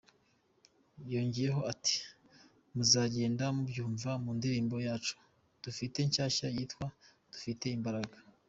Yongeyeho 1.13 1.61
ati 1.73 1.97
"Muzagenda 2.75 3.45
mubyumva 3.55 4.09
mu 4.23 4.31
ndirimbo 4.37 4.75
yacu 4.87 5.13
dufite 5.63 5.97
nshyashya 6.07 6.47
yitwa 6.55 6.85
’Dufite 7.31 7.65
Imbaraga’. 7.77 8.17